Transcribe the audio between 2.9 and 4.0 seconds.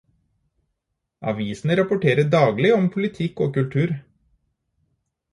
politikk og kultur.